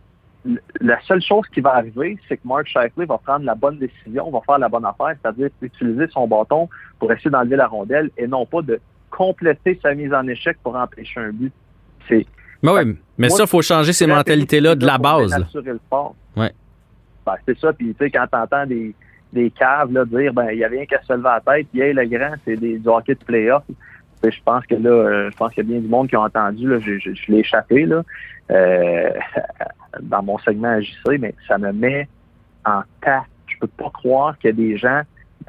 la 0.81 1.01
seule 1.03 1.21
chose 1.21 1.45
qui 1.53 1.61
va 1.61 1.75
arriver, 1.75 2.17
c'est 2.27 2.37
que 2.37 2.47
Mark 2.47 2.67
Shifley 2.67 3.05
va 3.05 3.17
prendre 3.17 3.45
la 3.45 3.55
bonne 3.55 3.77
décision, 3.77 4.29
va 4.29 4.41
faire 4.45 4.59
la 4.59 4.69
bonne 4.69 4.85
affaire, 4.85 5.15
c'est-à-dire 5.21 5.49
utiliser 5.61 6.07
son 6.07 6.27
bâton 6.27 6.69
pour 6.99 7.11
essayer 7.11 7.31
d'enlever 7.31 7.55
la 7.55 7.67
rondelle 7.67 8.09
et 8.17 8.27
non 8.27 8.45
pas 8.45 8.61
de 8.61 8.79
compléter 9.09 9.79
sa 9.81 9.93
mise 9.93 10.13
en 10.13 10.27
échec 10.27 10.57
pour 10.63 10.75
empêcher 10.75 11.19
un 11.19 11.31
but. 11.31 11.53
C'est 12.09 12.25
Mais 12.61 12.71
ouais, 12.71 12.85
mais 13.17 13.27
Moi, 13.27 13.29
ça, 13.29 13.43
il 13.43 13.49
faut 13.49 13.61
changer 13.61 13.93
ces 13.93 14.07
mentalités-là 14.07 14.75
de 14.75 14.85
la 14.85 14.97
base. 14.97 15.33
le 15.53 15.77
sport. 15.77 16.15
Ouais. 16.35 16.51
Ben, 17.25 17.35
c'est 17.47 17.57
ça. 17.59 17.71
Puis, 17.71 17.93
tu 17.93 18.03
sais, 18.03 18.11
quand 18.11 18.25
t'entends 18.29 18.65
des, 18.65 18.93
des 19.31 19.49
caves 19.51 19.93
là, 19.93 20.03
dire, 20.03 20.33
ben, 20.33 20.49
il 20.51 20.59
y 20.59 20.65
a 20.65 20.67
rien 20.67 20.85
qu'à 20.85 21.01
se 21.03 21.13
lever 21.13 21.29
à 21.29 21.41
la 21.45 21.55
tête, 21.55 21.67
puis, 21.71 21.81
hey, 21.81 21.93
le 21.93 22.05
grand, 22.05 22.33
c'est 22.43 22.57
des, 22.57 22.79
du 22.79 22.87
hockey 22.87 23.15
de 23.15 23.23
playoff. 23.23 23.63
Je 24.23 24.39
pense 24.45 24.65
que 24.65 24.75
là, 24.75 24.89
euh, 24.89 25.31
je 25.31 25.37
pense 25.37 25.53
qu'il 25.53 25.63
y 25.63 25.67
a 25.67 25.69
bien 25.69 25.81
du 25.81 25.87
monde 25.87 26.07
qui 26.07 26.15
a 26.15 26.21
entendu, 26.21 26.67
là, 26.67 26.79
je, 26.79 26.97
je, 26.97 27.13
je 27.13 27.31
l'ai 27.31 27.39
échappé, 27.39 27.85
là, 27.85 28.03
euh, 28.51 29.09
dans 30.01 30.23
mon 30.23 30.37
segment 30.39 30.79
JC, 30.79 31.17
mais 31.19 31.33
ça 31.47 31.57
me 31.57 31.71
met 31.71 32.07
en 32.65 32.81
tas. 33.01 33.23
Je 33.47 33.57
peux 33.59 33.67
pas 33.67 33.89
croire 33.91 34.37
qu'il 34.37 34.49
y 34.49 34.53
a 34.53 34.55
des 34.55 34.77
gens, 34.77 35.01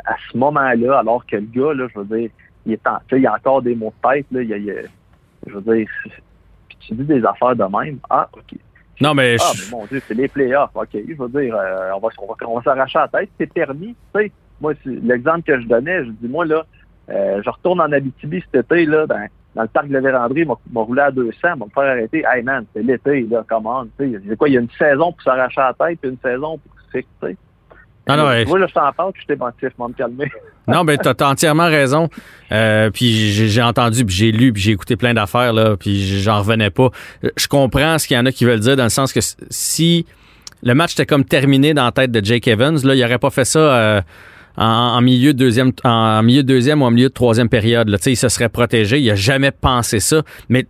à 0.05 0.15
ce 0.31 0.37
moment-là, 0.37 0.99
alors 0.99 1.25
que 1.27 1.37
le 1.37 1.43
gars, 1.53 1.73
là, 1.75 1.87
je 1.93 1.99
veux 2.01 2.19
dire, 2.19 2.31
il 2.67 2.73
est 2.73 2.87
en, 2.87 2.99
il 3.13 3.19
y 3.23 3.27
a 3.27 3.35
encore 3.35 3.63
des 3.63 3.75
mots 3.75 3.93
de 4.03 4.09
tête, 4.09 4.27
là, 4.33 4.43
il 4.43 4.49
y 4.49 4.55
a, 4.55 4.57
il 4.57 4.65
y 4.65 4.71
a- 4.71 4.83
je 5.47 5.55
veux 5.55 5.75
dire, 5.77 5.89
puis 6.69 6.79
tu 6.81 6.95
dis 6.95 7.05
des 7.05 7.25
affaires 7.25 7.57
de 7.57 7.65
même. 7.65 7.99
Ah, 8.11 8.29
OK. 8.33 8.59
Non, 9.01 9.13
mais 9.15 9.37
Ah, 9.41 9.53
je- 9.55 9.63
mais 9.65 9.71
mon 9.79 9.87
Dieu, 9.87 10.01
c'est 10.07 10.15
les 10.15 10.29
playoffs. 10.29 10.71
OK, 10.75 10.89
je 10.93 11.15
veux 11.15 11.29
dire, 11.29 11.55
euh, 11.57 11.91
on 11.97 11.99
va, 12.01 12.09
on 12.19 12.27
va, 12.27 12.35
on 12.49 12.57
va 12.59 12.63
s'arracher 12.63 12.99
la 12.99 13.09
tête. 13.09 13.31
C'est 13.39 13.53
permis. 13.53 13.97
Tu 14.15 14.21
sais, 14.21 14.33
moi, 14.61 14.73
l'exemple 14.85 15.43
que 15.43 15.61
je 15.61 15.67
donnais, 15.67 16.05
je 16.05 16.11
dis, 16.11 16.29
moi, 16.29 16.45
là, 16.47 16.65
euh, 17.11 17.43
je 17.45 17.51
retourne 17.51 17.81
en 17.81 17.91
Abitibi 17.93 18.43
cet 18.53 18.65
été, 18.71 18.87
là, 18.87 19.07
dans, 19.07 19.27
dans 19.55 19.63
le 19.63 19.69
parc 19.69 19.89
de 19.89 19.93
la 19.93 20.01
Vérandrie, 20.01 20.45
m'a 20.45 20.55
m'a 20.73 20.81
roulé 20.81 21.03
à 21.03 21.11
200, 21.11 21.57
m'a 21.57 21.67
faire 21.75 21.93
arrêter. 21.93 22.25
Hey, 22.27 22.43
man, 22.43 22.65
c'est 22.75 22.83
l'été, 22.83 23.27
là, 23.31 23.45
comment, 23.49 23.85
tu 23.99 24.13
sais. 24.13 24.21
C'est 24.29 24.37
quoi, 24.37 24.49
il 24.49 24.55
y 24.55 24.59
a 24.59 24.61
une 24.61 24.71
saison 24.79 25.13
pour 25.13 25.23
s'arracher 25.23 25.61
la 25.61 25.75
tête, 25.75 25.99
puis 26.01 26.11
une 26.11 26.19
saison 26.23 26.59
pour 26.59 26.73
fixer. 26.93 27.37
Ah 28.07 28.17
non, 28.17 28.27
ouais. 28.27 28.45
Moi, 28.45 28.59
là, 28.59 28.67
je 28.67 28.75
t'en 28.75 28.93
parle, 28.93 29.13
puis 29.13 29.23
je 29.23 29.29
t'ai 29.29 29.37
menti, 29.37 29.59
je 29.63 29.67
vais 29.67 29.89
me 29.89 29.95
calmer. 29.95 30.31
Non, 30.67 30.83
ben 30.83 30.97
t'as 30.97 31.29
entièrement 31.29 31.67
raison. 31.67 32.09
Euh, 32.51 32.89
puis 32.89 33.33
j'ai 33.33 33.49
j'ai 33.49 33.61
entendu, 33.61 34.03
puis 34.07 34.15
j'ai 34.15 34.33
lu, 34.33 34.51
puis 34.51 34.63
j'ai 34.63 34.73
écouté 34.73 34.97
plein 34.97 35.13
d'affaires 35.13 35.53
là, 35.53 35.77
puis 35.77 36.23
j'en 36.23 36.39
revenais 36.39 36.71
pas. 36.71 36.89
Je 37.37 37.47
comprends 37.49 37.99
ce 37.99 38.09
qu'il 38.09 38.17
y 38.17 38.21
en 38.21 38.25
a 38.25 38.33
qui 38.33 38.47
veulent 38.47 38.61
dire 38.61 38.75
dans 38.75 38.85
le 38.85 38.89
sens 38.89 39.13
que 39.13 39.21
si 39.51 40.07
le 40.63 40.75
match 40.75 40.95
était 40.95 41.05
comme 41.05 41.27
terminé 41.27 41.75
dans 41.75 41.85
la 41.85 41.93
tête 41.93 42.11
de 42.11 42.25
Jake 42.25 42.49
Evans, 42.49 42.79
là, 42.83 42.95
il 42.95 43.05
aurait 43.05 43.19
pas 43.19 43.29
fait 43.29 43.45
ça 43.45 43.59
euh, 43.59 44.01
en, 44.57 44.65
en 44.65 45.01
milieu 45.01 45.33
de 45.33 45.39
deuxième, 45.39 45.73
en 45.85 46.23
milieu 46.23 46.43
de 46.43 46.49
deuxième 46.49 46.83
ou 46.83 46.85
en 46.85 46.91
milieu 46.91 47.09
de 47.09 47.15
troisième 47.15 47.49
période. 47.49 47.89
Là. 47.89 47.99
Il 48.07 48.17
se 48.17 48.29
serait 48.29 48.49
protégé. 48.49 49.01
Il 49.01 49.11
a 49.11 49.15
jamais 49.15 49.51
pensé 49.51 50.01
ça. 50.01 50.23
Mais 50.49 50.67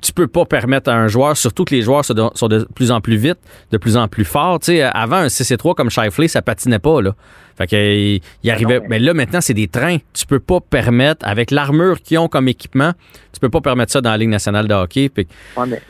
tu 0.00 0.12
peux 0.12 0.28
pas 0.28 0.44
permettre 0.44 0.90
à 0.90 0.94
un 0.94 1.08
joueur, 1.08 1.36
surtout 1.36 1.64
que 1.64 1.74
les 1.74 1.82
joueurs 1.82 2.04
sont 2.04 2.14
de, 2.14 2.22
sont 2.34 2.46
de 2.46 2.68
plus 2.74 2.92
en 2.92 3.00
plus 3.00 3.16
vite, 3.16 3.38
de 3.72 3.78
plus 3.78 3.96
en 3.96 4.06
plus 4.06 4.24
forts. 4.24 4.60
Tu 4.60 4.66
sais, 4.66 4.82
avant 4.82 5.16
un 5.16 5.28
6 5.28 5.50
et 5.50 5.56
3 5.56 5.74
comme 5.74 5.90
Shifley, 5.90 6.28
ça 6.28 6.40
patinait 6.40 6.78
pas 6.78 7.02
là. 7.02 7.16
Fait 7.56 7.66
que 7.66 7.74
il, 7.74 8.20
il 8.44 8.50
arrivait. 8.52 8.80
mais- 8.88 9.00
là 9.00 9.12
maintenant 9.12 9.40
c'est 9.40 9.54
des 9.54 9.66
trains. 9.66 9.96
Tu 10.14 10.24
peux 10.24 10.38
pas 10.38 10.60
permettre 10.60 11.26
avec 11.26 11.50
l'armure 11.50 12.00
qu'ils 12.00 12.18
ont 12.18 12.28
comme 12.28 12.46
équipement, 12.46 12.92
tu 13.32 13.40
peux 13.40 13.48
pas 13.48 13.60
permettre 13.60 13.90
ça 13.90 14.00
dans 14.00 14.10
la 14.12 14.18
Ligue 14.18 14.28
nationale 14.28 14.68
de 14.68 14.74
hockey. 14.74 15.08
Puis 15.08 15.26
Ouais, 15.56 15.66
mais, 15.66 15.82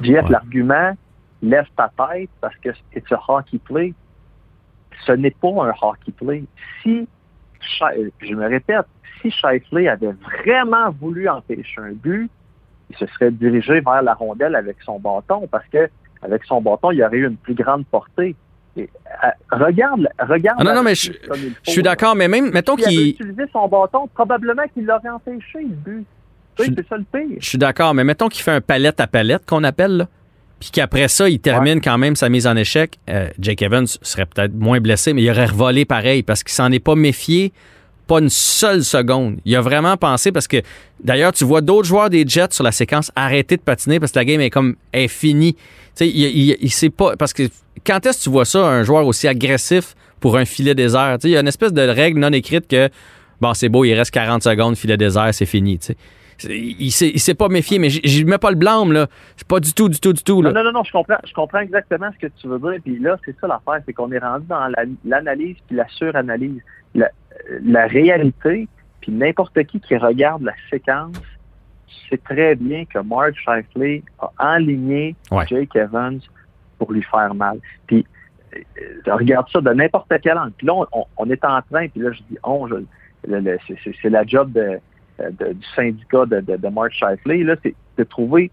JF, 0.00 0.24
Ouais. 0.24 0.30
l'argument, 0.30 0.96
lève 1.42 1.66
ta 1.76 1.90
tête 1.98 2.30
parce 2.40 2.54
que 2.64 2.70
c'est 2.94 3.04
un 3.12 3.18
hockey 3.28 3.58
play. 3.62 3.92
Ce 5.06 5.12
n'est 5.12 5.30
pas 5.30 5.48
un 5.48 5.72
hockey 5.82 6.12
play. 6.16 6.44
Si, 6.82 7.06
Shi- 7.60 8.12
je 8.20 8.34
me 8.34 8.46
répète, 8.48 8.86
si 9.20 9.30
Shifley 9.30 9.88
avait 9.88 10.12
vraiment 10.42 10.90
voulu 10.90 11.28
empêcher 11.28 11.78
un 11.80 11.92
but, 11.92 12.30
il 12.90 12.96
se 12.96 13.06
serait 13.06 13.30
dirigé 13.30 13.80
vers 13.80 14.02
la 14.02 14.14
rondelle 14.14 14.54
avec 14.56 14.76
son 14.84 14.98
bâton 14.98 15.46
parce 15.50 15.66
que 15.68 15.88
avec 16.22 16.44
son 16.44 16.60
bâton, 16.60 16.90
il 16.90 17.02
aurait 17.02 17.18
eu 17.18 17.26
une 17.26 17.36
plus 17.36 17.54
grande 17.54 17.86
portée. 17.86 18.34
Et, 18.76 18.88
euh, 19.24 19.28
regarde, 19.50 20.08
regarde. 20.18 20.58
Ah 20.60 20.64
non, 20.64 20.74
non, 20.76 20.82
mais 20.82 20.94
je- 20.94 21.12
suis 21.64 21.82
d'accord, 21.82 22.14
mais 22.14 22.28
même 22.28 22.50
mettons 22.50 22.76
qu'il 22.76 23.08
utilisé 23.10 23.42
son 23.52 23.66
bâton, 23.68 24.06
probablement 24.14 24.62
qu'il 24.72 24.86
l'aurait 24.86 25.08
empêché, 25.08 25.58
le 25.60 25.68
but. 25.74 26.06
Tu 26.56 26.64
sais, 26.64 26.70
Je- 26.70 26.74
c'est 26.76 26.88
ça 26.88 26.96
le 26.96 27.04
pire. 27.04 27.36
Je 27.40 27.48
suis 27.48 27.58
d'accord, 27.58 27.94
mais 27.94 28.04
mettons 28.04 28.28
qu'il 28.28 28.42
fait 28.42 28.50
un 28.52 28.60
palette 28.60 29.00
à 29.00 29.06
palette 29.06 29.44
qu'on 29.46 29.64
appelle, 29.64 29.96
là, 29.98 30.08
puis 30.60 30.70
qu'après 30.70 31.08
ça, 31.08 31.28
il 31.28 31.40
termine 31.40 31.80
quand 31.80 31.98
même 31.98 32.14
sa 32.14 32.28
mise 32.28 32.46
en 32.46 32.54
échec. 32.54 32.98
euh, 33.08 33.28
Jake 33.40 33.62
Evans 33.62 33.86
serait 34.02 34.26
peut-être 34.26 34.54
moins 34.54 34.78
blessé, 34.80 35.12
mais 35.14 35.22
il 35.22 35.30
aurait 35.30 35.46
revolé 35.46 35.84
pareil 35.84 36.22
parce 36.22 36.42
qu'il 36.44 36.52
s'en 36.52 36.70
est 36.70 36.78
pas 36.78 36.94
méfié, 36.94 37.52
pas 38.06 38.18
une 38.20 38.28
seule 38.28 38.84
seconde. 38.84 39.38
Il 39.46 39.56
a 39.56 39.60
vraiment 39.62 39.96
pensé 39.96 40.32
parce 40.32 40.46
que, 40.46 40.58
d'ailleurs, 41.02 41.32
tu 41.32 41.44
vois 41.44 41.62
d'autres 41.62 41.88
joueurs 41.88 42.10
des 42.10 42.24
Jets 42.26 42.48
sur 42.52 42.62
la 42.64 42.72
séquence 42.72 43.10
arrêter 43.16 43.56
de 43.56 43.62
patiner 43.62 43.98
parce 43.98 44.12
que 44.12 44.18
la 44.18 44.24
game 44.24 44.40
est 44.40 44.50
comme 44.50 44.76
est 44.92 45.08
finie. 45.08 45.54
Tu 45.54 45.60
sais, 45.94 46.08
il, 46.08 46.16
il, 46.22 46.56
il 46.60 46.70
sait 46.70 46.90
pas 46.90 47.16
parce 47.16 47.32
que 47.32 47.44
quand 47.86 48.04
est-ce 48.04 48.18
que 48.18 48.22
tu 48.24 48.30
vois 48.30 48.44
ça 48.44 48.66
un 48.66 48.82
joueur 48.82 49.06
aussi 49.06 49.26
agressif 49.28 49.94
pour 50.20 50.36
un 50.36 50.44
filet 50.44 50.74
désert? 50.74 51.16
Tu 51.18 51.22
sais, 51.22 51.28
il 51.28 51.32
y 51.32 51.36
a 51.36 51.40
une 51.40 51.48
espèce 51.48 51.72
de 51.72 51.82
règle 51.82 52.20
non 52.20 52.32
écrite 52.32 52.68
que 52.68 52.90
bon, 53.40 53.54
c'est 53.54 53.70
beau, 53.70 53.84
il 53.84 53.94
reste 53.94 54.10
40 54.10 54.42
secondes, 54.42 54.76
filet 54.76 54.98
désert, 54.98 55.30
c'est 55.32 55.46
fini. 55.46 55.78
Tu 55.78 55.86
sais. 55.86 55.96
Il 56.48 56.90
s'est, 56.90 57.08
il 57.08 57.20
s'est 57.20 57.34
pas 57.34 57.48
méfié, 57.48 57.78
mais 57.78 57.90
j- 57.90 58.00
j'y 58.04 58.24
mets 58.24 58.38
pas 58.38 58.50
le 58.50 58.56
blâme, 58.56 58.92
là. 58.92 59.06
C'est 59.36 59.46
pas 59.46 59.60
du 59.60 59.72
tout, 59.74 59.88
du 59.88 59.98
tout, 60.00 60.12
du 60.12 60.22
tout, 60.22 60.40
là. 60.42 60.52
Non, 60.52 60.60
non, 60.60 60.64
non, 60.66 60.78
non, 60.78 60.84
je 60.84 60.92
comprends, 60.92 61.18
je 61.26 61.32
comprends 61.34 61.60
exactement 61.60 62.10
ce 62.12 62.18
que 62.26 62.32
tu 62.40 62.46
veux 62.48 62.58
dire. 62.58 62.80
Puis 62.82 62.98
là, 62.98 63.16
c'est 63.24 63.36
ça 63.40 63.46
l'affaire, 63.46 63.82
c'est 63.86 63.92
qu'on 63.92 64.10
est 64.12 64.18
rendu 64.18 64.46
dans 64.46 64.66
la- 64.68 64.84
l'analyse 65.04 65.56
puis 65.66 65.76
la 65.76 65.86
suranalyse. 65.88 66.60
La, 66.94 67.10
la 67.62 67.86
réalité, 67.86 68.68
puis 69.00 69.12
n'importe 69.12 69.62
qui 69.64 69.80
qui 69.80 69.96
regarde 69.96 70.42
la 70.42 70.52
séquence 70.70 71.16
sait 72.08 72.18
très 72.18 72.54
bien 72.54 72.84
que 72.84 72.98
Mark 73.00 73.34
Shifley 73.36 74.02
a 74.18 74.30
enligné 74.56 75.14
Ouais. 75.30 75.46
Jake 75.46 75.74
Evans 75.76 76.20
pour 76.78 76.92
lui 76.92 77.02
faire 77.02 77.34
mal. 77.34 77.58
Puis 77.86 78.04
euh, 78.56 79.14
regarde 79.14 79.46
ça 79.52 79.60
de 79.60 79.70
n'importe 79.70 80.12
quel 80.22 80.36
angle. 80.38 80.52
Puis 80.56 80.66
là, 80.66 80.74
on, 81.16 81.30
est 81.30 81.44
en 81.44 81.60
train, 81.62 81.86
puis 81.88 82.00
là, 82.00 82.10
je 82.12 82.18
dis 82.30 82.38
on, 82.42 82.66
je- 82.66 82.74
le- 83.28 83.40
le- 83.40 83.58
c'est- 83.68 83.76
c'est 83.84 83.94
c'est 84.02 84.10
la 84.10 84.24
job 84.26 84.50
de, 84.52 84.78
de- 85.38 85.52
du 85.52 85.66
syndicat 85.74 86.26
de, 86.26 86.40
de, 86.40 86.56
de 86.56 86.68
Mark 86.68 86.92
Shifley, 86.92 87.42
là, 87.44 87.56
c'est 87.62 87.74
de 87.98 88.04
trouver 88.04 88.50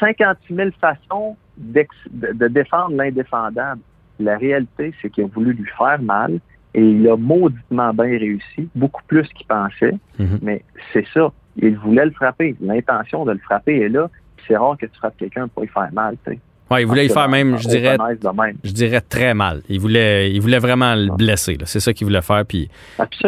56 0.00 0.54
000 0.54 0.70
façons 0.80 1.36
de, 1.58 1.86
de 2.32 2.48
défendre 2.48 2.96
l'indéfendable. 2.96 3.80
La 4.18 4.36
réalité, 4.38 4.92
c'est 5.00 5.10
qu'il 5.10 5.24
a 5.24 5.26
voulu 5.26 5.52
lui 5.52 5.68
faire 5.76 6.00
mal 6.00 6.38
et 6.74 6.82
il 6.82 7.06
a 7.08 7.16
mauditement 7.16 7.92
bien 7.92 8.04
réussi, 8.18 8.68
beaucoup 8.74 9.02
plus 9.06 9.28
qu'il 9.28 9.46
pensait, 9.46 9.94
Mhm. 10.18 10.38
mais 10.42 10.62
c'est 10.92 11.06
ça. 11.12 11.30
Il 11.56 11.76
voulait 11.76 12.06
le 12.06 12.12
frapper. 12.12 12.56
L'intention 12.60 13.24
de 13.24 13.32
le 13.32 13.38
frapper 13.38 13.80
est 13.80 13.88
là. 13.90 14.08
C'est 14.46 14.56
rare 14.56 14.76
que 14.78 14.86
tu 14.86 14.96
frappes 14.96 15.16
quelqu'un 15.18 15.48
pour 15.48 15.62
lui 15.62 15.68
faire 15.68 15.92
mal. 15.92 16.16
tu 16.24 16.32
sais. 16.32 16.38
Ouais, 16.72 16.82
il 16.82 16.86
voulait 16.86 17.06
y 17.06 17.08
faire 17.08 17.28
même, 17.28 17.58
je 17.58 17.68
dirais, 17.68 17.96
même. 17.98 18.54
je 18.64 18.70
dirais 18.72 19.00
très 19.00 19.34
mal. 19.34 19.62
Il 19.68 19.78
voulait, 19.80 20.32
il 20.32 20.40
voulait 20.40 20.58
vraiment 20.58 20.94
le 20.94 21.10
blesser. 21.14 21.58
C'est 21.64 21.80
ça 21.80 21.92
qu'il 21.92 22.06
voulait 22.06 22.22
faire, 22.22 22.44
puis 22.46 22.68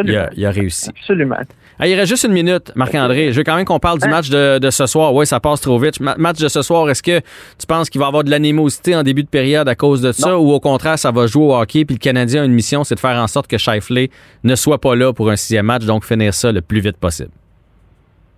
il 0.03 0.15
a, 0.17 0.29
il 0.35 0.45
a 0.45 0.51
réussi. 0.51 0.89
Absolument. 0.89 1.37
Ah, 1.77 1.87
il 1.87 1.93
reste 1.95 2.07
juste 2.07 2.23
une 2.23 2.31
minute, 2.31 2.71
Marc-André. 2.75 3.33
Je 3.33 3.37
veux 3.37 3.43
quand 3.43 3.57
même 3.57 3.65
qu'on 3.65 3.79
parle 3.79 3.99
du 3.99 4.07
Hein? 4.07 4.11
match 4.11 4.29
de, 4.29 4.59
de 4.59 4.69
ce 4.69 4.85
soir. 4.85 5.13
Oui, 5.13 5.25
ça 5.27 5.41
passe 5.41 5.59
trop 5.59 5.77
vite. 5.77 5.99
Ma- 5.99 6.15
match 6.15 6.39
de 6.39 6.47
ce 6.47 6.61
soir, 6.61 6.89
est-ce 6.89 7.03
que 7.03 7.19
tu 7.19 7.67
penses 7.67 7.89
qu'il 7.89 7.99
va 7.99 8.05
y 8.05 8.07
avoir 8.07 8.23
de 8.23 8.29
l'animosité 8.29 8.95
en 8.95 9.03
début 9.03 9.23
de 9.23 9.27
période 9.27 9.67
à 9.67 9.75
cause 9.75 10.01
de 10.01 10.13
ça 10.13 10.29
Non. 10.31 10.37
ou 10.37 10.51
au 10.53 10.61
contraire, 10.61 10.97
ça 10.97 11.11
va 11.11 11.27
jouer 11.27 11.43
au 11.43 11.53
hockey 11.53 11.83
puis 11.83 11.95
le 11.95 11.99
Canadien 11.99 12.43
a 12.43 12.45
une 12.45 12.53
mission, 12.53 12.85
c'est 12.85 12.95
de 12.95 12.99
faire 13.01 13.17
en 13.17 13.27
sorte 13.27 13.47
que 13.47 13.57
Shifley 13.57 14.09
ne 14.45 14.55
soit 14.55 14.79
pas 14.79 14.95
là 14.95 15.11
pour 15.11 15.29
un 15.29 15.35
sixième 15.35 15.65
match, 15.65 15.83
donc 15.83 16.05
finir 16.05 16.33
ça 16.33 16.53
le 16.53 16.61
plus 16.61 16.79
vite 16.79 16.95
possible? 16.95 17.31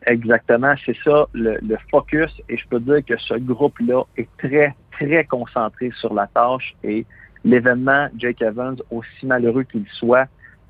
Exactement, 0.06 0.74
c'est 0.86 0.96
ça 1.04 1.26
le, 1.34 1.58
le 1.62 1.76
focus. 1.92 2.32
Et 2.50 2.58
je 2.58 2.64
peux 2.70 2.80
dire 2.80 3.00
que 3.08 3.16
ce 3.20 3.34
groupe-là 3.36 4.04
est 4.18 4.28
très, 4.38 4.74
très 5.00 5.26
concentré 5.26 5.92
sur 6.00 6.14
la 6.14 6.28
tâche 6.28 6.76
et 6.84 7.06
l'événement 7.44 8.08
Jake 8.18 8.42
Evans, 8.42 8.76
aussi 8.92 9.26
malheureux 9.26 9.64
qu'il 9.64 9.86
soit, 9.94 10.28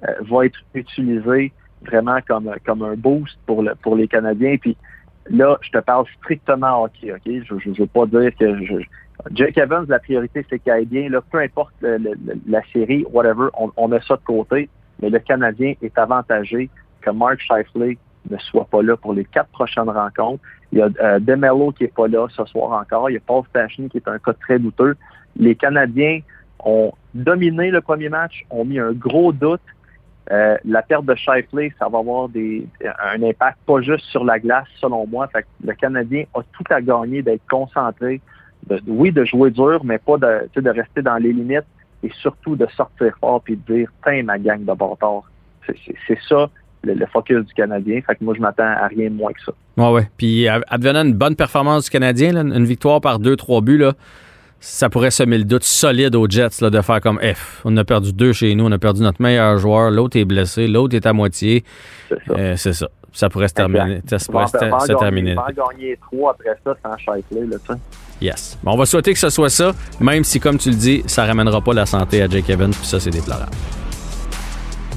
euh, 0.07 0.13
va 0.29 0.45
être 0.45 0.59
utilisé 0.73 1.51
vraiment 1.81 2.19
comme, 2.27 2.53
comme 2.65 2.83
un 2.83 2.95
boost 2.95 3.37
pour, 3.45 3.63
le, 3.63 3.75
pour 3.75 3.95
les 3.95 4.07
Canadiens. 4.07 4.57
Puis 4.57 4.77
là, 5.29 5.57
je 5.61 5.69
te 5.71 5.79
parle 5.79 6.05
strictement 6.19 6.83
hockey, 6.83 7.11
OK? 7.11 7.21
Je 7.25 7.81
veux 7.81 7.87
pas 7.87 8.05
dire 8.05 8.35
que 8.35 8.65
je, 8.65 8.75
Jake 9.31 9.57
Evans, 9.57 9.85
la 9.87 9.99
priorité, 9.99 10.45
c'est 10.49 10.59
qu'il 10.59 10.71
aille 10.71 10.85
bien. 10.85 11.09
Là, 11.09 11.21
peu 11.31 11.39
importe 11.39 11.73
le- 11.81 11.97
le- 11.97 12.17
la 12.47 12.61
série, 12.73 13.05
whatever, 13.11 13.47
on, 13.57 13.71
on 13.77 13.91
a 13.91 14.01
ça 14.01 14.15
de 14.15 14.21
côté. 14.23 14.69
Mais 15.01 15.09
le 15.09 15.19
Canadien 15.19 15.73
est 15.81 15.97
avantagé 15.97 16.69
que 17.01 17.09
Mark 17.11 17.39
Shifley 17.39 17.97
ne 18.29 18.37
soit 18.37 18.65
pas 18.65 18.81
là 18.81 18.97
pour 18.97 19.13
les 19.13 19.25
quatre 19.25 19.49
prochaines 19.49 19.89
rencontres. 19.89 20.43
Il 20.71 20.79
y 20.79 20.81
a 20.81 20.89
euh, 21.01 21.19
Demelo 21.19 21.71
qui 21.71 21.85
est 21.85 21.93
pas 21.93 22.07
là 22.07 22.27
ce 22.29 22.45
soir 22.45 22.71
encore. 22.71 23.09
Il 23.09 23.13
y 23.13 23.17
a 23.17 23.21
Paul 23.25 23.43
Stachny 23.49 23.89
qui 23.89 23.97
est 23.97 24.07
un 24.07 24.19
cas 24.19 24.33
très 24.33 24.59
douteux. 24.59 24.95
Les 25.37 25.55
Canadiens 25.55 26.19
ont 26.63 26.91
dominé 27.13 27.71
le 27.71 27.81
premier 27.81 28.09
match, 28.09 28.45
ont 28.49 28.65
mis 28.65 28.79
un 28.79 28.91
gros 28.91 29.31
doute. 29.31 29.61
Euh, 30.29 30.57
la 30.65 30.81
perte 30.81 31.05
de 31.05 31.15
Shifley, 31.15 31.71
ça 31.79 31.87
va 31.87 31.99
avoir 31.99 32.27
un 32.27 33.23
impact 33.23 33.59
pas 33.65 33.81
juste 33.81 34.05
sur 34.05 34.25
la 34.25 34.39
glace, 34.39 34.67
selon 34.81 35.07
moi. 35.07 35.29
Le 35.63 35.73
Canadien 35.73 36.25
a 36.33 36.41
tout 36.41 36.65
à 36.69 36.81
gagner 36.81 37.21
d'être 37.21 37.47
concentré, 37.49 38.19
oui, 38.87 39.11
de 39.13 39.23
jouer 39.23 39.51
dur, 39.51 39.81
mais 39.85 39.99
pas 39.99 40.17
de, 40.17 40.69
rester 40.69 41.01
dans 41.01 41.15
les 41.15 41.31
limites 41.31 41.65
et 42.03 42.11
surtout 42.21 42.57
de 42.57 42.67
sortir 42.75 43.15
fort 43.21 43.41
puis 43.41 43.55
de 43.55 43.73
dire 43.73 43.89
Tiens, 44.03 44.23
ma 44.23 44.37
gang 44.37 44.65
de 44.65 44.73
bâtards. 44.73 45.23
C'est 45.65 46.19
ça 46.27 46.49
le, 46.83 46.93
le 46.93 47.05
focus 47.07 47.45
du 47.45 47.53
Canadien. 47.53 47.99
Fait 48.05 48.15
que 48.15 48.23
moi, 48.23 48.33
je 48.35 48.41
m'attends 48.41 48.63
à 48.63 48.87
rien 48.87 49.09
de 49.09 49.15
moins 49.15 49.31
que 49.33 49.41
ça. 49.45 49.51
Ouais, 49.77 49.91
ouais. 49.91 50.09
Puis, 50.17 50.47
ad- 50.47 50.63
advenant 50.67 51.03
une 51.03 51.13
bonne 51.13 51.35
performance 51.35 51.85
du 51.85 51.89
Canadien, 51.89 52.31
là, 52.33 52.41
une 52.41 52.65
victoire 52.65 53.01
par 53.01 53.19
deux, 53.19 53.35
trois 53.35 53.61
buts, 53.61 53.77
là, 53.77 53.93
ça 54.59 54.89
pourrait 54.89 55.11
semer 55.11 55.37
le 55.37 55.43
doute 55.43 55.63
solide 55.63 56.15
aux 56.15 56.27
Jets 56.27 56.61
là, 56.61 56.69
de 56.69 56.81
faire 56.81 56.99
comme 57.01 57.19
F. 57.19 57.61
On 57.65 57.75
a 57.77 57.83
perdu 57.83 58.11
deux 58.13 58.33
chez 58.33 58.55
nous, 58.55 58.65
on 58.65 58.71
a 58.71 58.79
perdu 58.79 59.01
notre 59.03 59.21
meilleur 59.21 59.57
joueur, 59.59 59.91
l'autre 59.91 60.17
est 60.17 60.25
blessé, 60.25 60.67
l'autre 60.67 60.95
est 60.95 61.05
à 61.05 61.13
moitié. 61.13 61.63
C'est 62.09 62.15
ça. 62.27 62.33
Euh, 62.37 62.55
ça. 62.55 62.87
Ça 63.13 63.29
pourrait 63.29 63.47
se 63.47 63.53
terminer. 63.55 64.01
Ça 64.05 64.17
On 64.29 64.33
va 64.33 64.45
pourrait 64.45 64.79
se, 64.85 64.93
terminer. 64.93 65.33
gagner- 65.35 65.55
gagner 65.77 65.97
trois 66.01 66.31
après 66.33 66.55
ça 66.63 66.75
sans 66.83 66.95
Shifley, 66.97 67.47
là, 67.47 67.57
tu 67.65 67.73
sais. 67.73 67.79
Yes. 68.21 68.59
Bon, 68.63 68.73
on 68.73 68.77
va 68.77 68.85
souhaiter 68.85 69.13
que 69.13 69.17
ce 69.19 69.29
soit 69.29 69.49
ça, 69.49 69.71
même 69.99 70.23
si, 70.23 70.39
comme 70.39 70.57
tu 70.59 70.69
le 70.69 70.75
dis, 70.75 71.01
ça 71.07 71.25
ramènera 71.25 71.61
pas 71.61 71.73
la 71.73 71.85
santé 71.87 72.21
à 72.21 72.27
Jake 72.27 72.47
Evans, 72.49 72.69
puis 72.71 72.85
ça, 72.85 72.99
c'est 72.99 73.09
déplorable. 73.09 73.51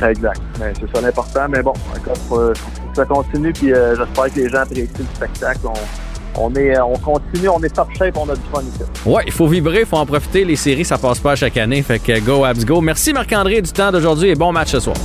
Exact. 0.09 0.41
Ben, 0.59 0.73
c'est 0.79 0.95
ça 0.95 1.01
l'important. 1.03 1.47
Mais 1.49 1.63
bon, 1.63 1.73
encore, 1.97 2.53
que 2.53 2.97
ça 2.97 3.05
continue. 3.05 3.53
Puis 3.53 3.73
euh, 3.73 3.97
j'espère 3.97 4.33
que 4.33 4.41
les 4.41 4.49
gens 4.49 4.59
apprécient 4.59 4.99
le 4.99 5.05
spectacle. 5.15 5.61
On, 5.65 6.43
on, 6.43 6.55
est, 6.55 6.79
on 6.81 6.95
continue, 6.95 7.49
on 7.49 7.63
est 7.63 7.75
top 7.75 7.89
shape, 7.99 8.17
on 8.17 8.29
a 8.29 8.35
du 8.35 8.41
fun 8.53 8.63
ici. 8.63 8.83
Ouais, 9.05 9.23
il 9.27 9.33
faut 9.33 9.47
vibrer, 9.47 9.81
il 9.81 9.87
faut 9.87 9.97
en 9.97 10.07
profiter. 10.07 10.45
Les 10.45 10.57
séries, 10.57 10.85
ça 10.85 10.99
passe 10.99 11.19
pas 11.19 11.37
chaque 11.37 11.57
année. 11.57 11.83
Fait 11.83 11.99
que 11.99 12.19
go, 12.21 12.45
Abs, 12.45 12.65
go. 12.65 12.81
Merci 12.81 13.13
Marc-André 13.13 13.61
du 13.63 13.73
temps 13.73 13.91
d'aujourd'hui 13.93 14.31
et 14.31 14.35
bon 14.35 14.53
match 14.53 14.69
ce 14.71 14.81
soir. 14.81 14.97